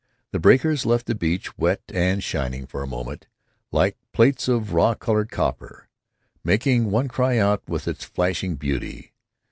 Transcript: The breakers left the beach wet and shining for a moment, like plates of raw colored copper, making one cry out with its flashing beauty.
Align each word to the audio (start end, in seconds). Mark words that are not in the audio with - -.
The 0.31 0.39
breakers 0.39 0.83
left 0.83 1.05
the 1.05 1.13
beach 1.13 1.55
wet 1.59 1.83
and 1.89 2.23
shining 2.23 2.65
for 2.65 2.81
a 2.81 2.87
moment, 2.87 3.27
like 3.71 3.97
plates 4.13 4.47
of 4.47 4.73
raw 4.73 4.95
colored 4.95 5.29
copper, 5.29 5.89
making 6.43 6.89
one 6.89 7.07
cry 7.07 7.37
out 7.37 7.61
with 7.69 7.87
its 7.87 8.03
flashing 8.03 8.55
beauty. 8.55 9.13